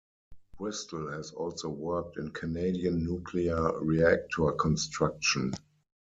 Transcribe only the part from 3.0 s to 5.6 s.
nuclear reactor construction.